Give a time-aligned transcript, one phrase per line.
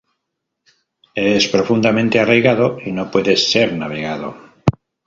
[1.13, 4.35] Es profundamente arraigado y no puede ser navegado.